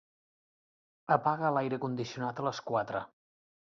[1.17, 3.09] Apaga l'aire condicionat a les quatre.